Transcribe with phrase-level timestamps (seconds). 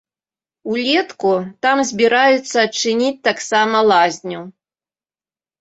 [0.75, 1.33] Улетку
[1.65, 4.41] там збіраюцца адчыніць таксама лазню.